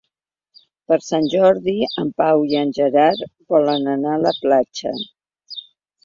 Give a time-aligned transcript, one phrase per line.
[0.91, 3.21] Per Sant Jordi en Pau i en Gerard
[3.55, 4.95] volen anar a la platja.